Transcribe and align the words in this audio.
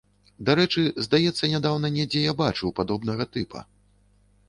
Дарэчы, 0.47 0.85
здаецца, 1.09 1.51
нядаўна 1.53 1.93
недзе 1.99 2.25
я 2.25 2.33
бачыў 2.43 2.77
падобнага 2.83 3.33
тыпа. 3.35 3.59